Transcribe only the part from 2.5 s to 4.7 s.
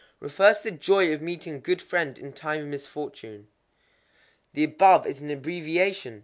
of misfortune. The